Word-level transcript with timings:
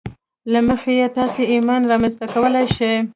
له 0.51 0.59
مخې 0.67 0.91
یې 0.99 1.07
تاسې 1.17 1.41
ایمان 1.53 1.81
رامنځته 1.91 2.25
کولای 2.33 2.65
شئ 2.75 2.95